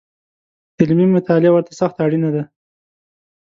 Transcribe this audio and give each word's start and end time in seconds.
علمي 0.79 1.05
مطالعه 1.15 1.51
ورته 1.53 1.71
سخته 1.81 1.99
اړینه 2.05 2.29
ده 2.35 2.43